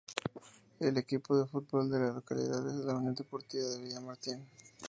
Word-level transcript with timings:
El 0.79 0.97
equipo 0.97 1.37
de 1.37 1.45
fútbol 1.45 1.91
de 1.91 1.99
la 1.99 2.07
localidad 2.11 2.67
es 2.67 2.83
la 2.83 2.95
Unión 2.95 3.13
Deportiva 3.13 3.77
Villamartín. 3.77 4.43